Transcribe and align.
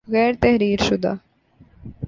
غیر 0.07 0.33
تحریر 0.41 0.79
شدہ 0.83 1.13